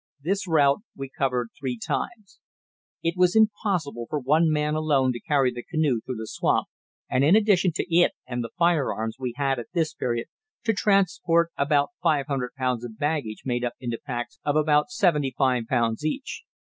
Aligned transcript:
This 0.19 0.47
route 0.47 0.79
we 0.95 1.09
covered 1.15 1.49
three 1.55 1.77
times. 1.77 2.39
It 3.03 3.13
was 3.15 3.35
impossible 3.35 4.07
for 4.09 4.19
one 4.19 4.49
man 4.49 4.73
alone 4.73 5.13
to 5.13 5.19
carry 5.19 5.51
the 5.53 5.61
canoe 5.61 6.01
through 6.01 6.15
the 6.15 6.25
swamp, 6.25 6.67
and 7.07 7.23
in 7.23 7.35
addition 7.35 7.71
to 7.73 7.85
it 7.95 8.13
and 8.25 8.43
the 8.43 8.49
firearms 8.57 9.17
we 9.19 9.35
had 9.37 9.59
at 9.59 9.67
this 9.73 9.93
period 9.93 10.25
to 10.63 10.73
transport 10.73 11.51
about 11.55 11.89
five 12.01 12.25
hundred 12.25 12.55
pounds 12.57 12.83
of 12.83 12.97
baggage 12.97 13.43
made 13.45 13.63
up 13.63 13.73
into 13.79 13.99
packs 14.03 14.39
of 14.43 14.55
about 14.55 14.89
seventy 14.89 15.35
five 15.37 15.65
pounds 15.69 16.03
each. 16.03 16.45